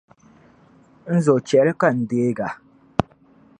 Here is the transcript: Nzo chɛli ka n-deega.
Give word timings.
Nzo 1.15 1.33
chɛli 1.47 1.71
ka 1.79 1.87
n-deega. 1.97 2.47